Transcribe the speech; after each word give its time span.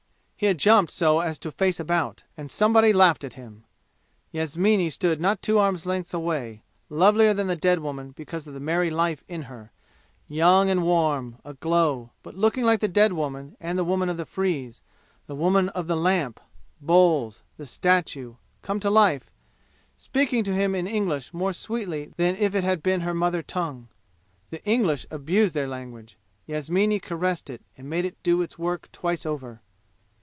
He 0.41 0.47
had 0.47 0.57
jumped 0.57 0.91
so 0.91 1.19
as 1.19 1.37
to 1.37 1.51
face 1.51 1.79
about, 1.79 2.23
and 2.35 2.49
somebody 2.49 2.93
laughed 2.93 3.23
at 3.23 3.35
him. 3.35 3.63
Yasmini 4.31 4.89
stood 4.89 5.21
not 5.21 5.39
two 5.39 5.59
arms' 5.59 5.85
lengths 5.85 6.15
away, 6.15 6.63
lovelier 6.89 7.31
than 7.31 7.45
the 7.45 7.55
dead 7.55 7.77
woman 7.77 8.09
because 8.09 8.47
of 8.47 8.55
the 8.55 8.59
merry 8.59 8.89
life 8.89 9.23
in 9.27 9.43
her, 9.43 9.71
young 10.27 10.67
and 10.67 10.81
warm, 10.81 11.37
aglow, 11.45 12.09
but 12.23 12.33
looking 12.33 12.63
like 12.63 12.79
the 12.79 12.87
dead 12.87 13.13
woman 13.13 13.55
and 13.59 13.77
the 13.77 13.83
woman 13.83 14.09
of 14.09 14.17
the 14.17 14.25
frieze 14.25 14.81
the 15.27 15.35
woman 15.35 15.69
of 15.69 15.85
the 15.85 15.95
lamp 15.95 16.39
bowls 16.81 17.43
the 17.57 17.65
statue 17.67 18.33
come 18.63 18.79
to 18.79 18.89
life, 18.89 19.29
speaking 19.95 20.43
to 20.43 20.55
him 20.55 20.73
in 20.73 20.87
English 20.87 21.35
more 21.35 21.53
sweetly 21.53 22.15
than 22.17 22.35
if 22.37 22.55
it 22.55 22.63
had 22.63 22.81
been 22.81 23.01
her 23.01 23.13
mother 23.13 23.43
tongue. 23.43 23.89
The 24.49 24.63
English 24.65 25.05
abuse 25.11 25.53
their 25.53 25.67
language. 25.67 26.17
Yasmini 26.47 26.99
caressed 26.99 27.51
it 27.51 27.61
and 27.77 27.87
made 27.87 28.05
it 28.05 28.17
do 28.23 28.41
its 28.41 28.57
work 28.57 28.89
twice 28.91 29.23
over. 29.23 29.61